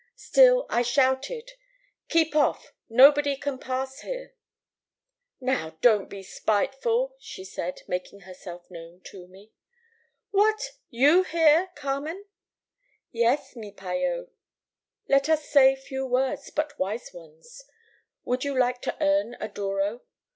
Still 0.15 0.65
I 0.67 0.81
shouted: 0.81 1.51
"'Keep 2.09 2.35
off! 2.35 2.73
Nobody 2.89 3.37
can 3.37 3.59
pass 3.59 3.99
here!' 3.99 4.33
"'Now, 5.39 5.77
don't 5.81 6.09
be 6.09 6.23
spiteful,' 6.23 7.15
she 7.19 7.45
said, 7.45 7.81
making 7.87 8.21
herself 8.21 8.63
known 8.71 9.01
to 9.03 9.27
me. 9.27 9.51
"'What! 10.31 10.59
you 10.89 11.21
here, 11.21 11.69
Carmen?' 11.75 12.25
"'Yes, 13.11 13.55
mi 13.55 13.71
payllo. 13.71 14.31
Let 15.07 15.29
us 15.29 15.47
say 15.47 15.75
few 15.75 16.07
words, 16.07 16.49
but 16.49 16.79
wise 16.79 17.11
ones. 17.13 17.63
Would 18.23 18.43
you 18.43 18.57
like 18.57 18.81
to 18.81 18.97
earn 18.99 19.35
a 19.39 19.47
douro? 19.49 20.01